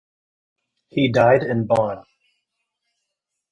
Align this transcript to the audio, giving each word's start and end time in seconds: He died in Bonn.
He 0.89 1.11
died 1.11 1.43
in 1.43 1.67
Bonn. 1.67 2.03